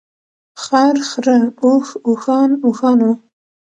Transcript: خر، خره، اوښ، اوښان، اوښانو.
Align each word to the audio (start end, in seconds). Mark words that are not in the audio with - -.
خر، 0.63 0.95
خره، 1.09 1.39
اوښ، 1.63 1.87
اوښان، 2.07 2.49
اوښانو. 2.65 3.11